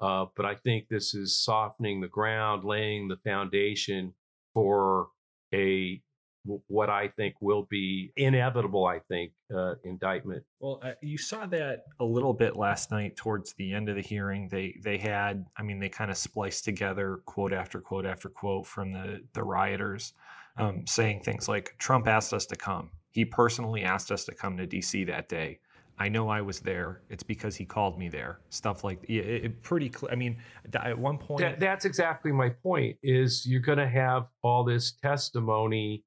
Uh, 0.00 0.26
but 0.36 0.44
I 0.44 0.56
think 0.56 0.88
this 0.88 1.14
is 1.14 1.42
softening 1.42 2.02
the 2.02 2.08
ground, 2.08 2.64
laying 2.64 3.08
the 3.08 3.16
foundation 3.24 4.12
for 4.52 5.08
a 5.54 6.02
what 6.44 6.90
I 6.90 7.08
think 7.08 7.34
will 7.40 7.66
be 7.70 8.12
inevitable, 8.16 8.86
I 8.86 9.00
think, 9.08 9.32
uh, 9.54 9.74
indictment. 9.84 10.44
Well, 10.60 10.80
uh, 10.82 10.92
you 11.00 11.16
saw 11.16 11.46
that 11.46 11.84
a 12.00 12.04
little 12.04 12.34
bit 12.34 12.56
last 12.56 12.90
night 12.90 13.16
towards 13.16 13.54
the 13.54 13.72
end 13.72 13.88
of 13.88 13.96
the 13.96 14.02
hearing. 14.02 14.48
They 14.48 14.78
they 14.82 14.98
had, 14.98 15.46
I 15.56 15.62
mean, 15.62 15.78
they 15.78 15.88
kind 15.88 16.10
of 16.10 16.16
spliced 16.16 16.64
together 16.64 17.20
quote 17.24 17.52
after 17.52 17.80
quote 17.80 18.06
after 18.06 18.28
quote 18.28 18.66
from 18.66 18.92
the 18.92 19.22
the 19.32 19.42
rioters, 19.42 20.12
um, 20.56 20.86
saying 20.86 21.20
things 21.20 21.48
like, 21.48 21.74
"Trump 21.78 22.06
asked 22.06 22.32
us 22.32 22.46
to 22.46 22.56
come. 22.56 22.90
He 23.10 23.24
personally 23.24 23.82
asked 23.82 24.10
us 24.10 24.24
to 24.24 24.34
come 24.34 24.56
to 24.58 24.66
D.C. 24.66 25.04
that 25.04 25.28
day." 25.28 25.60
I 25.96 26.08
know 26.08 26.28
I 26.28 26.40
was 26.40 26.58
there. 26.58 27.02
It's 27.08 27.22
because 27.22 27.54
he 27.54 27.64
called 27.64 27.98
me 27.98 28.08
there. 28.08 28.40
Stuff 28.50 28.82
like 28.82 29.02
it, 29.04 29.44
it 29.44 29.62
pretty 29.62 29.88
clear. 29.88 30.10
I 30.10 30.16
mean, 30.16 30.38
at 30.74 30.98
one 30.98 31.18
point, 31.18 31.40
that, 31.40 31.60
that's 31.60 31.84
exactly 31.84 32.32
my 32.32 32.48
point. 32.48 32.96
Is 33.02 33.46
you're 33.46 33.60
going 33.60 33.78
to 33.78 33.88
have 33.88 34.26
all 34.42 34.64
this 34.64 34.92
testimony 35.02 36.02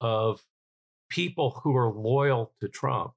of 0.00 0.42
people 1.10 1.60
who 1.62 1.76
are 1.76 1.92
loyal 1.92 2.52
to 2.60 2.68
Trump 2.68 3.12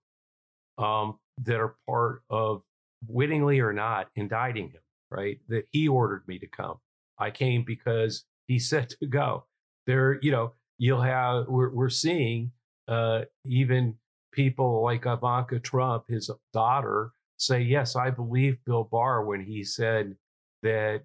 um, 0.78 1.20
that 1.44 1.60
are 1.60 1.76
part 1.88 2.24
of 2.30 2.64
wittingly 3.08 3.60
or 3.60 3.74
not 3.74 4.10
indicting 4.16 4.70
him, 4.70 4.82
right? 5.12 5.40
That 5.50 5.68
he 5.72 5.88
ordered 5.88 6.28
me 6.28 6.40
to 6.40 6.48
come. 6.48 6.80
I 7.18 7.32
came 7.32 7.64
because 7.64 8.26
he 8.48 8.60
said 8.60 8.90
to 8.90 9.08
go. 9.08 9.46
There, 9.86 10.20
you 10.22 10.32
know, 10.32 10.54
you'll 10.78 11.02
have, 11.02 11.48
we're, 11.48 11.70
we're 11.70 11.90
seeing 11.90 12.52
uh, 12.88 13.24
even 13.46 13.96
people 14.32 14.82
like 14.82 15.06
Ivanka 15.06 15.60
Trump, 15.60 16.06
his 16.08 16.30
daughter, 16.54 17.12
say, 17.38 17.62
yes, 17.62 17.96
I 17.96 18.10
believe 18.10 18.58
Bill 18.66 18.88
Barr 18.90 19.26
when 19.26 19.42
he 19.42 19.64
said 19.64 20.16
that, 20.64 21.04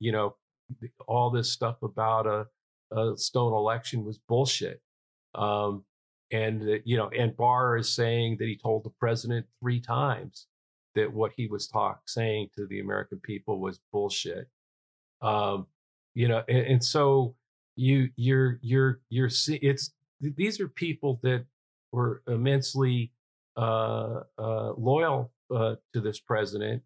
you 0.00 0.12
know, 0.12 0.36
all 1.06 1.30
this 1.30 1.50
stuff 1.50 1.82
about 1.82 2.26
a, 2.26 2.46
a 2.96 3.16
stolen 3.16 3.54
election 3.54 4.04
was 4.04 4.18
bullshit. 4.28 4.80
Um, 5.36 5.84
and 6.32 6.80
you 6.84 6.96
know, 6.96 7.08
and 7.16 7.36
Barr 7.36 7.76
is 7.76 7.92
saying 7.92 8.38
that 8.38 8.46
he 8.46 8.56
told 8.56 8.84
the 8.84 8.90
president 8.98 9.46
three 9.60 9.80
times 9.80 10.46
that 10.96 11.12
what 11.12 11.32
he 11.36 11.46
was 11.46 11.68
talk 11.68 12.08
saying 12.08 12.48
to 12.56 12.66
the 12.66 12.80
American 12.80 13.20
people 13.20 13.60
was 13.60 13.80
bullshit. 13.92 14.48
Um, 15.22 15.66
you 16.14 16.26
know, 16.26 16.42
and, 16.48 16.66
and 16.66 16.84
so 16.84 17.36
you 17.76 18.08
you're 18.16 18.58
you're 18.62 19.00
you're 19.10 19.30
see 19.30 19.56
it's 19.56 19.92
these 20.20 20.60
are 20.60 20.68
people 20.68 21.20
that 21.22 21.44
were 21.92 22.22
immensely 22.26 23.12
uh, 23.56 24.20
uh, 24.38 24.72
loyal 24.76 25.30
uh, 25.54 25.76
to 25.92 26.00
this 26.00 26.18
president, 26.18 26.82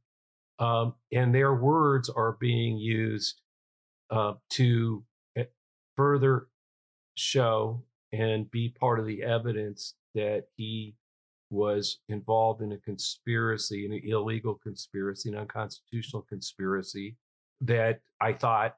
um, 0.59 0.95
and 1.13 1.35
their 1.35 1.55
words 1.55 2.09
are 2.11 2.37
being 2.41 2.77
used 2.77 3.41
uh, 4.11 4.35
to 4.51 5.05
eh, 5.37 5.45
further 5.97 6.49
show 7.15 7.83
and 8.13 8.51
be 8.51 8.69
part 8.69 8.99
of 8.99 9.07
the 9.07 9.23
evidence 9.23 9.95
that 10.15 10.45
he 10.57 10.95
was 11.51 11.99
involved 12.09 12.63
in 12.63 12.73
a 12.73 12.79
conspiracy, 12.79 13.87
an 13.87 14.01
illegal 14.05 14.55
conspiracy, 14.55 15.29
an 15.29 15.37
unconstitutional 15.37 16.23
conspiracy 16.23 17.17
that 17.61 18.01
I 18.21 18.33
thought 18.33 18.77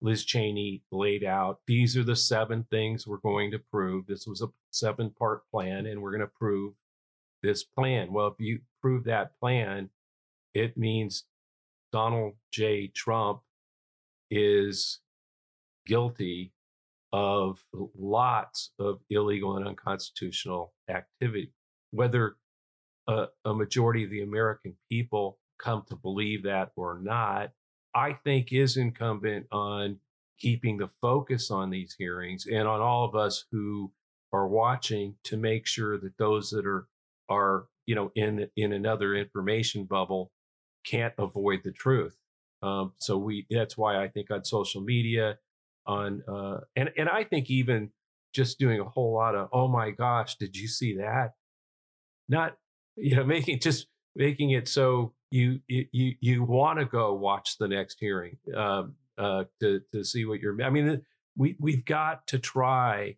Liz 0.00 0.24
Cheney 0.24 0.82
laid 0.90 1.24
out. 1.24 1.60
These 1.66 1.96
are 1.96 2.04
the 2.04 2.16
seven 2.16 2.64
things 2.70 3.06
we're 3.06 3.18
going 3.18 3.50
to 3.52 3.58
prove. 3.58 4.06
This 4.06 4.26
was 4.26 4.42
a 4.42 4.48
seven 4.70 5.10
part 5.10 5.48
plan, 5.50 5.86
and 5.86 6.00
we're 6.00 6.10
going 6.10 6.20
to 6.20 6.26
prove 6.26 6.74
this 7.42 7.62
plan. 7.64 8.12
Well, 8.12 8.28
if 8.28 8.34
you 8.38 8.60
prove 8.80 9.04
that 9.04 9.38
plan, 9.38 9.90
it 10.54 10.76
means 10.76 11.24
Donald 11.92 12.34
J. 12.50 12.88
Trump 12.88 13.40
is 14.30 15.00
guilty 15.86 16.52
of 17.14 17.64
lots 17.96 18.72
of 18.80 18.98
illegal 19.08 19.56
and 19.56 19.68
unconstitutional 19.68 20.74
activity. 20.90 21.52
Whether 21.92 22.34
a, 23.06 23.26
a, 23.44 23.54
majority 23.54 24.02
of 24.02 24.10
the 24.10 24.22
American 24.22 24.74
people 24.90 25.38
come 25.60 25.84
to 25.88 25.94
believe 25.94 26.42
that 26.42 26.72
or 26.74 26.98
not, 27.00 27.52
I 27.94 28.14
think 28.24 28.52
is 28.52 28.76
incumbent 28.76 29.46
on 29.52 30.00
keeping 30.40 30.76
the 30.76 30.88
focus 31.00 31.52
on 31.52 31.70
these 31.70 31.94
hearings 31.96 32.46
and 32.46 32.66
on 32.66 32.80
all 32.80 33.04
of 33.04 33.14
us 33.14 33.44
who 33.52 33.92
are 34.32 34.48
watching 34.48 35.14
to 35.22 35.36
make 35.36 35.68
sure 35.68 35.96
that 35.96 36.18
those 36.18 36.50
that 36.50 36.66
are 36.66 36.88
are 37.28 37.66
you 37.86 37.94
know 37.94 38.10
in 38.16 38.48
in 38.56 38.72
another 38.72 39.14
information 39.14 39.84
bubble 39.84 40.32
can't 40.84 41.14
avoid 41.18 41.60
the 41.62 41.70
truth. 41.70 42.16
Um, 42.60 42.92
so 42.98 43.16
we 43.16 43.46
that's 43.50 43.78
why 43.78 44.02
I 44.02 44.08
think 44.08 44.32
on 44.32 44.44
social 44.44 44.80
media 44.80 45.38
on 45.86 46.22
uh 46.28 46.58
and 46.76 46.90
and 46.96 47.08
I 47.08 47.24
think 47.24 47.50
even 47.50 47.90
just 48.32 48.58
doing 48.58 48.80
a 48.80 48.84
whole 48.84 49.14
lot 49.14 49.34
of 49.34 49.48
oh 49.52 49.68
my 49.68 49.90
gosh 49.90 50.36
did 50.36 50.56
you 50.56 50.68
see 50.68 50.96
that? 50.96 51.34
Not 52.28 52.56
you 52.96 53.16
know 53.16 53.24
making 53.24 53.60
just 53.60 53.86
making 54.16 54.50
it 54.50 54.68
so 54.68 55.12
you 55.30 55.60
you 55.66 56.14
you 56.20 56.44
want 56.44 56.78
to 56.78 56.84
go 56.84 57.12
watch 57.12 57.58
the 57.58 57.66
next 57.66 57.98
hearing 57.98 58.36
um 58.56 58.94
uh 59.18 59.44
to 59.60 59.80
to 59.92 60.04
see 60.04 60.24
what 60.24 60.40
you're 60.40 60.60
I 60.62 60.70
mean 60.70 61.02
we 61.36 61.56
we've 61.58 61.84
got 61.84 62.26
to 62.28 62.38
try 62.38 63.16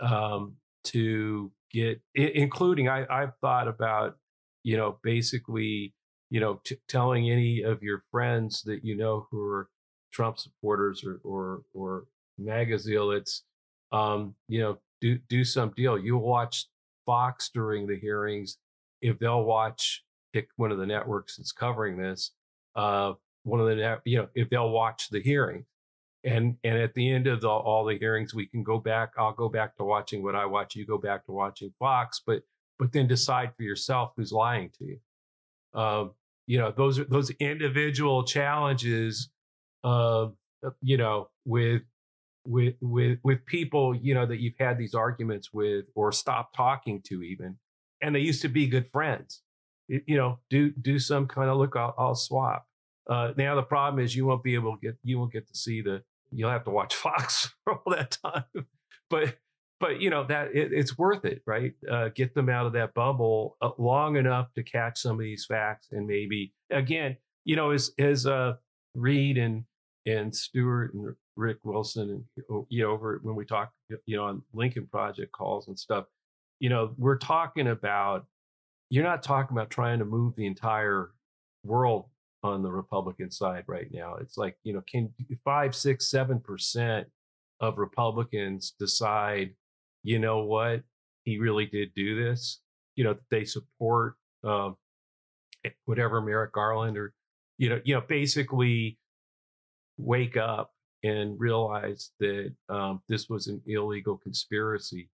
um 0.00 0.56
to 0.84 1.52
get 1.70 2.00
including 2.14 2.88
I 2.88 3.06
I've 3.08 3.36
thought 3.40 3.68
about 3.68 4.16
you 4.62 4.76
know 4.76 4.98
basically 5.02 5.94
you 6.30 6.40
know 6.40 6.60
t- 6.64 6.78
telling 6.88 7.30
any 7.30 7.62
of 7.62 7.82
your 7.82 8.02
friends 8.10 8.62
that 8.62 8.84
you 8.84 8.96
know 8.96 9.26
who 9.30 9.42
are 9.42 9.68
Trump 10.12 10.38
supporters 10.38 11.04
or 11.04 11.20
or 11.24 11.62
or 11.74 12.04
MAGA 12.38 12.78
zealots, 12.78 13.44
um, 13.92 14.34
you 14.48 14.60
know, 14.60 14.78
do 15.00 15.18
do 15.28 15.44
some 15.44 15.72
deal. 15.76 15.98
You 15.98 16.16
watch 16.16 16.66
Fox 17.06 17.50
during 17.52 17.86
the 17.86 17.98
hearings. 17.98 18.58
If 19.00 19.18
they'll 19.18 19.44
watch, 19.44 20.04
pick 20.32 20.48
one 20.56 20.70
of 20.70 20.78
the 20.78 20.86
networks 20.86 21.36
that's 21.36 21.52
covering 21.52 21.96
this. 21.96 22.32
Uh, 22.76 23.14
one 23.42 23.60
of 23.60 23.66
the 23.66 23.74
net, 23.74 24.00
you 24.04 24.18
know, 24.18 24.28
if 24.34 24.48
they'll 24.48 24.70
watch 24.70 25.08
the 25.10 25.20
hearing, 25.20 25.64
and 26.24 26.56
and 26.64 26.78
at 26.78 26.94
the 26.94 27.10
end 27.10 27.26
of 27.26 27.40
the, 27.40 27.48
all 27.48 27.84
the 27.84 27.98
hearings, 27.98 28.34
we 28.34 28.46
can 28.46 28.62
go 28.62 28.78
back. 28.78 29.12
I'll 29.18 29.32
go 29.32 29.48
back 29.48 29.76
to 29.76 29.84
watching 29.84 30.22
what 30.22 30.36
I 30.36 30.46
watch. 30.46 30.76
You 30.76 30.86
go 30.86 30.98
back 30.98 31.26
to 31.26 31.32
watching 31.32 31.72
Fox, 31.78 32.22
but 32.24 32.42
but 32.78 32.92
then 32.92 33.06
decide 33.06 33.52
for 33.56 33.62
yourself 33.62 34.12
who's 34.16 34.32
lying 34.32 34.70
to 34.78 34.84
you. 34.84 34.98
Uh, 35.74 36.04
you 36.46 36.58
know, 36.58 36.70
those 36.70 37.04
those 37.08 37.30
individual 37.32 38.24
challenges. 38.24 39.28
Uh, 39.84 40.28
you 40.80 40.96
know, 40.96 41.28
with 41.44 41.82
with 42.44 42.74
with 42.80 43.18
with 43.22 43.44
people 43.46 43.94
you 43.94 44.14
know 44.14 44.26
that 44.26 44.40
you've 44.40 44.58
had 44.58 44.78
these 44.78 44.94
arguments 44.94 45.52
with 45.52 45.84
or 45.94 46.10
stopped 46.10 46.56
talking 46.56 47.00
to 47.02 47.22
even 47.22 47.56
and 48.00 48.14
they 48.14 48.20
used 48.20 48.42
to 48.42 48.48
be 48.48 48.66
good 48.66 48.90
friends. 48.90 49.42
It, 49.88 50.02
you 50.06 50.16
know 50.16 50.38
do 50.50 50.70
do 50.70 50.98
some 50.98 51.26
kind 51.26 51.50
of 51.50 51.56
look 51.56 51.76
i'll, 51.76 51.94
I'll 51.98 52.14
swap. 52.14 52.66
Uh, 53.08 53.32
now 53.36 53.54
the 53.54 53.62
problem 53.62 54.02
is 54.02 54.14
you 54.14 54.26
won't 54.26 54.42
be 54.42 54.54
able 54.54 54.76
to 54.76 54.80
get 54.80 54.96
you 55.02 55.18
won't 55.18 55.32
get 55.32 55.48
to 55.48 55.56
see 55.56 55.82
the 55.82 56.02
you'll 56.30 56.50
have 56.50 56.64
to 56.64 56.70
watch 56.70 56.94
fox 56.96 57.52
for 57.64 57.74
all 57.74 57.92
that 57.92 58.16
time. 58.24 58.66
But 59.10 59.36
but 59.80 60.00
you 60.00 60.10
know 60.10 60.24
that 60.24 60.54
it, 60.54 60.72
it's 60.72 60.98
worth 60.98 61.24
it 61.24 61.42
right? 61.46 61.72
Uh, 61.90 62.08
get 62.14 62.34
them 62.34 62.48
out 62.48 62.66
of 62.66 62.72
that 62.72 62.94
bubble 62.94 63.56
uh, 63.60 63.70
long 63.78 64.16
enough 64.16 64.52
to 64.54 64.62
catch 64.62 64.98
some 64.98 65.16
of 65.16 65.20
these 65.20 65.46
facts 65.46 65.88
and 65.92 66.06
maybe 66.06 66.52
again 66.70 67.16
you 67.44 67.56
know 67.56 67.70
as 67.70 67.90
as 67.98 68.26
uh 68.26 68.54
reed 68.94 69.38
and 69.38 69.64
and 70.06 70.34
Stuart 70.34 70.94
and 70.94 71.14
Rick 71.36 71.58
Wilson 71.64 72.24
and 72.48 72.64
you 72.68 72.82
know 72.82 72.90
over 72.90 73.20
when 73.22 73.34
we 73.34 73.44
talk 73.44 73.70
you 74.06 74.16
know 74.16 74.24
on 74.24 74.42
Lincoln 74.52 74.86
Project 74.86 75.32
calls 75.32 75.68
and 75.68 75.78
stuff, 75.78 76.06
you 76.60 76.68
know 76.68 76.94
we're 76.98 77.18
talking 77.18 77.68
about 77.68 78.26
you're 78.90 79.04
not 79.04 79.22
talking 79.22 79.56
about 79.56 79.70
trying 79.70 79.98
to 79.98 80.04
move 80.04 80.34
the 80.36 80.46
entire 80.46 81.12
world 81.64 82.06
on 82.42 82.62
the 82.62 82.70
Republican 82.70 83.30
side 83.30 83.64
right 83.66 83.88
now. 83.92 84.16
It's 84.20 84.36
like 84.36 84.56
you 84.64 84.72
know 84.72 84.82
can 84.90 85.12
five, 85.44 85.74
six, 85.74 86.10
seven 86.10 86.40
percent 86.40 87.06
of 87.60 87.78
Republicans 87.78 88.74
decide, 88.78 89.54
you 90.02 90.18
know 90.18 90.44
what, 90.44 90.82
he 91.24 91.38
really 91.38 91.66
did 91.66 91.94
do 91.94 92.22
this. 92.22 92.60
You 92.96 93.04
know 93.04 93.16
they 93.30 93.44
support 93.44 94.16
um, 94.44 94.76
whatever 95.84 96.20
Merrick 96.20 96.52
Garland 96.52 96.98
or 96.98 97.14
you 97.58 97.68
know 97.68 97.80
you 97.84 97.94
know 97.94 98.02
basically 98.08 98.98
wake 100.02 100.36
up 100.36 100.72
and 101.04 101.38
realize 101.38 102.10
that 102.20 102.52
um, 102.68 103.02
this 103.08 103.28
was 103.28 103.48
an 103.48 103.60
illegal 103.66 104.16
conspiracy. 104.16 105.08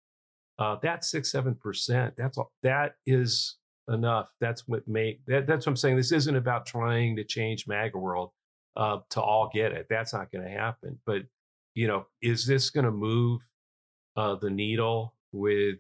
Uh, 0.60 0.76
that's 0.82 1.12
six, 1.12 1.32
seven 1.32 1.56
percent. 1.56 2.14
That's 2.18 2.38
all, 2.38 2.52
that 2.64 2.96
is 3.06 3.58
enough. 3.90 4.30
That's 4.42 4.68
what 4.68 4.88
make 4.88 5.26
that, 5.28 5.48
that's 5.48 5.66
what 5.66 5.72
I'm 5.72 5.78
saying. 5.78 5.98
This 5.98 6.12
isn't 6.12 6.36
about 6.36 6.66
trying 6.66 7.16
to 7.16 7.24
change 7.24 7.68
MAGA 7.68 7.98
world 7.98 8.32
uh, 8.76 9.00
to 9.12 9.22
all 9.22 9.50
get 9.54 9.72
it. 9.72 9.88
That's 9.90 10.14
not 10.14 10.32
going 10.32 10.46
to 10.46 10.52
happen. 10.52 11.00
But 11.06 11.24
you 11.76 11.88
know, 11.88 12.08
is 12.22 12.46
this 12.46 12.70
going 12.70 12.86
to 12.86 12.92
move 12.92 13.42
uh, 14.16 14.36
the 14.36 14.50
needle 14.50 15.14
with 15.32 15.78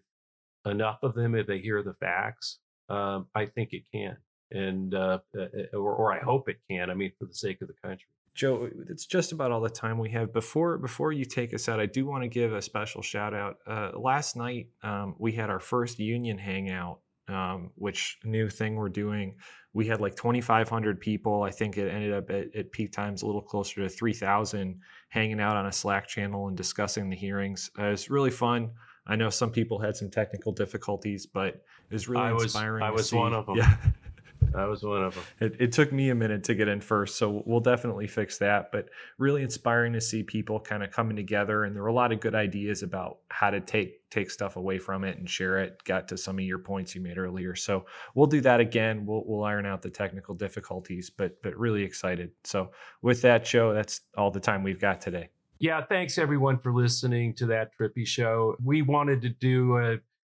enough 0.65 0.99
of 1.01 1.15
them 1.15 1.33
if 1.35 1.47
they 1.47 1.59
hear 1.59 1.81
the 1.81 1.95
facts? 1.95 2.59
Um, 2.89 3.27
I 3.35 3.45
think 3.47 3.73
it 3.73 3.83
can, 3.91 4.15
and 4.51 4.93
uh, 4.93 5.19
uh, 5.37 5.47
or, 5.73 5.95
or 5.95 6.13
I 6.13 6.19
hope 6.19 6.49
it 6.49 6.59
can. 6.69 6.89
I 6.89 6.93
mean, 6.93 7.11
for 7.19 7.25
the 7.25 7.33
sake 7.33 7.61
of 7.61 7.67
the 7.67 7.73
country. 7.83 8.07
Joe, 8.37 8.69
it's 8.87 9.07
just 9.07 9.31
about 9.31 9.51
all 9.51 9.59
the 9.59 9.69
time 9.69 9.97
we 9.97 10.11
have. 10.11 10.31
Before 10.31 10.77
before 10.77 11.11
you 11.11 11.25
take 11.25 11.55
us 11.55 11.67
out, 11.67 11.79
I 11.79 11.87
do 11.87 12.05
want 12.05 12.23
to 12.23 12.29
give 12.29 12.53
a 12.53 12.61
special 12.61 13.01
shout 13.01 13.33
out. 13.33 13.57
Uh, 13.65 13.91
last 13.95 14.35
night 14.35 14.67
um, 14.83 15.15
we 15.17 15.31
had 15.31 15.49
our 15.49 15.59
first 15.59 15.97
union 15.97 16.37
hangout, 16.37 16.99
um, 17.27 17.71
which 17.75 18.19
new 18.23 18.47
thing 18.47 18.75
we're 18.75 18.89
doing. 18.89 19.35
We 19.73 19.87
had 19.87 20.01
like 20.01 20.15
2,500 20.15 20.99
people. 20.99 21.41
I 21.41 21.49
think 21.49 21.77
it 21.77 21.89
ended 21.89 22.13
up 22.13 22.29
at, 22.29 22.55
at 22.55 22.71
peak 22.71 22.91
times 22.91 23.23
a 23.23 23.25
little 23.25 23.41
closer 23.41 23.81
to 23.81 23.89
3,000 23.89 24.79
hanging 25.09 25.39
out 25.39 25.57
on 25.57 25.65
a 25.65 25.71
Slack 25.71 26.07
channel 26.07 26.47
and 26.47 26.55
discussing 26.55 27.09
the 27.09 27.15
hearings. 27.15 27.71
Uh, 27.77 27.85
was 27.85 28.09
really 28.09 28.31
fun. 28.31 28.69
I 29.07 29.15
know 29.15 29.31
some 29.31 29.49
people 29.49 29.79
had 29.79 29.97
some 29.97 30.11
technical 30.11 30.51
difficulties, 30.51 31.25
but 31.25 31.55
it 31.55 31.93
was 31.93 32.07
really 32.07 32.23
I 32.23 32.31
inspiring. 32.31 32.81
Was, 32.83 32.87
I 32.87 32.91
was 32.91 33.09
see. 33.09 33.15
one 33.15 33.33
of 33.33 33.47
them. 33.47 33.57
Yeah. 33.57 33.75
I 34.55 34.65
was 34.65 34.83
one 34.83 35.03
of 35.03 35.15
them. 35.15 35.23
It, 35.39 35.55
it, 35.59 35.71
took 35.71 35.91
me 35.91 36.09
a 36.09 36.15
minute 36.15 36.43
to 36.45 36.55
get 36.55 36.67
in 36.67 36.81
first, 36.81 37.17
so 37.17 37.43
we'll 37.45 37.59
definitely 37.59 38.07
fix 38.07 38.37
that. 38.39 38.71
But 38.71 38.89
really 39.17 39.43
inspiring 39.43 39.93
to 39.93 40.01
see 40.01 40.23
people 40.23 40.59
kind 40.59 40.83
of 40.83 40.91
coming 40.91 41.15
together, 41.15 41.63
and 41.63 41.75
there 41.75 41.83
were 41.83 41.89
a 41.89 41.93
lot 41.93 42.11
of 42.11 42.19
good 42.19 42.35
ideas 42.35 42.83
about 42.83 43.19
how 43.29 43.49
to 43.49 43.59
take 43.59 44.09
take 44.09 44.31
stuff 44.31 44.55
away 44.55 44.79
from 44.79 45.03
it 45.03 45.17
and 45.17 45.29
share 45.29 45.59
it. 45.59 45.83
Got 45.83 46.07
to 46.09 46.17
some 46.17 46.39
of 46.39 46.45
your 46.45 46.59
points 46.59 46.95
you 46.95 47.01
made 47.01 47.17
earlier, 47.17 47.55
so 47.55 47.85
we'll 48.15 48.27
do 48.27 48.41
that 48.41 48.59
again. 48.59 49.05
We'll 49.05 49.23
we'll 49.25 49.43
iron 49.43 49.65
out 49.65 49.81
the 49.81 49.89
technical 49.89 50.35
difficulties, 50.35 51.09
but 51.09 51.41
but 51.41 51.57
really 51.57 51.83
excited. 51.83 52.31
So 52.43 52.71
with 53.01 53.21
that, 53.23 53.45
Joe, 53.45 53.73
that's 53.73 54.01
all 54.17 54.31
the 54.31 54.39
time 54.39 54.63
we've 54.63 54.79
got 54.79 55.01
today. 55.01 55.29
Yeah, 55.59 55.81
thanks 55.83 56.19
everyone 56.19 56.59
for 56.59 56.71
listening 56.71 57.33
to 57.35 57.47
that 57.47 57.71
trippi 57.75 58.05
show. 58.05 58.55
We 58.63 58.83
wanted 58.83 59.23
to 59.23 59.29
do 59.29 59.77
a, 59.77 59.97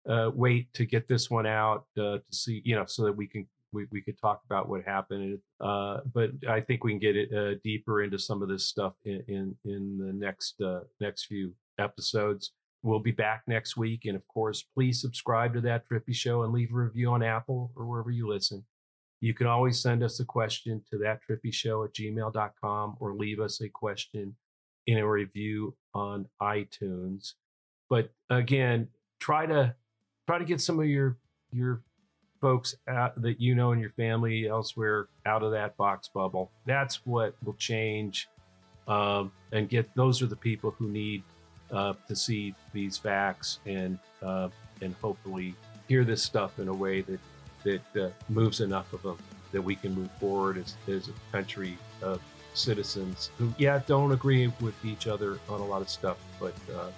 a 0.09 0.29
wait 0.29 0.73
to 0.75 0.85
get 0.85 1.09
this 1.09 1.29
one 1.29 1.45
out 1.45 1.87
uh, 1.97 2.19
to 2.19 2.23
see, 2.31 2.61
you 2.63 2.75
know, 2.75 2.85
so 2.85 3.03
that 3.03 3.17
we 3.17 3.27
can 3.27 3.45
we, 3.71 3.85
we 3.91 4.01
could 4.01 4.19
talk 4.19 4.41
about 4.45 4.69
what 4.69 4.83
happened. 4.85 5.39
Uh, 5.61 5.99
but 6.13 6.31
I 6.47 6.61
think 6.61 6.83
we 6.83 6.91
can 6.91 6.99
get 6.99 7.15
it 7.15 7.33
uh, 7.33 7.59
deeper 7.63 8.03
into 8.03 8.19
some 8.19 8.41
of 8.41 8.49
this 8.49 8.67
stuff 8.67 8.93
in 9.05 9.23
in, 9.27 9.55
in 9.65 9.97
the 9.97 10.13
next 10.13 10.61
uh, 10.61 10.81
next 10.99 11.25
few 11.25 11.53
episodes. 11.79 12.51
We'll 12.81 12.99
be 12.99 13.11
back 13.11 13.43
next 13.45 13.75
week, 13.75 14.05
and 14.05 14.15
of 14.15 14.25
course, 14.27 14.63
please 14.73 15.01
subscribe 15.01 15.53
to 15.53 15.61
that 15.61 15.83
Trippi 15.89 16.15
Show 16.15 16.43
and 16.43 16.53
leave 16.53 16.71
a 16.71 16.75
review 16.75 17.09
on 17.09 17.21
Apple 17.21 17.71
or 17.75 17.85
wherever 17.85 18.11
you 18.11 18.27
listen. 18.27 18.63
You 19.21 19.33
can 19.33 19.47
always 19.47 19.81
send 19.81 20.01
us 20.01 20.19
a 20.19 20.25
question 20.25 20.81
to 20.89 20.97
that 20.99 21.19
trippi 21.29 21.53
show 21.53 21.83
at 21.83 21.93
gmail.com 21.93 22.97
or 22.99 23.13
leave 23.15 23.39
us 23.39 23.61
a 23.61 23.69
question 23.69 24.35
in 24.87 24.97
a 24.97 25.07
review 25.07 25.75
on 25.93 26.25
iTunes. 26.41 27.33
But 27.89 28.11
again, 28.29 28.87
try 29.19 29.45
to 29.45 29.75
try 30.27 30.39
to 30.39 30.45
get 30.45 30.61
some 30.61 30.79
of 30.79 30.85
your 30.85 31.17
your 31.51 31.81
folks 32.41 32.75
that 32.87 33.35
you 33.39 33.55
know 33.55 33.71
in 33.71 33.79
your 33.79 33.91
family 33.91 34.47
elsewhere 34.47 35.07
out 35.25 35.43
of 35.43 35.51
that 35.51 35.75
box 35.77 36.07
bubble. 36.07 36.51
That's 36.65 37.05
what 37.05 37.35
will 37.43 37.55
change 37.55 38.29
um, 38.87 39.31
and 39.51 39.69
get. 39.69 39.93
Those 39.95 40.21
are 40.21 40.27
the 40.27 40.35
people 40.35 40.71
who 40.71 40.89
need 40.89 41.23
uh, 41.71 41.93
to 42.07 42.15
see 42.15 42.55
these 42.73 42.97
facts 42.97 43.59
and 43.65 43.99
uh, 44.21 44.49
and 44.81 44.95
hopefully 45.01 45.55
hear 45.87 46.03
this 46.03 46.23
stuff 46.23 46.59
in 46.59 46.67
a 46.67 46.73
way 46.73 47.01
that 47.01 47.19
that 47.63 48.01
uh, 48.01 48.09
moves 48.29 48.61
enough 48.61 48.91
of 48.93 49.01
them 49.03 49.17
that 49.51 49.61
we 49.61 49.75
can 49.75 49.93
move 49.93 50.11
forward 50.19 50.57
as, 50.57 50.75
as 50.87 51.09
a 51.09 51.13
country 51.31 51.77
of 52.01 52.21
citizens 52.53 53.31
who, 53.37 53.53
yeah, 53.57 53.81
don't 53.87 54.11
agree 54.11 54.51
with 54.61 54.75
each 54.85 55.07
other 55.07 55.39
on 55.49 55.59
a 55.61 55.65
lot 55.65 55.81
of 55.81 55.89
stuff, 55.89 56.17
but 56.39 56.53
uh, 56.75 56.89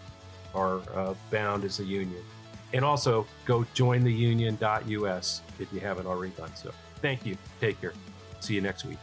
are 0.54 0.82
uh, 0.94 1.14
bound 1.30 1.64
as 1.64 1.80
a 1.80 1.84
union. 1.84 2.24
And 2.74 2.86
also 2.86 3.26
go 3.46 3.66
join 3.74 4.04
the 4.04 4.14
union.us 4.14 5.42
if 5.60 5.72
you 5.74 5.80
haven't 5.80 6.08
already 6.08 6.32
done 6.34 6.56
so. 6.56 6.72
Thank 7.02 7.26
you. 7.26 7.38
Take 7.60 7.82
care. 7.82 7.94
See 8.40 8.56
you 8.56 8.62
next 8.62 8.86
week. 8.86 8.98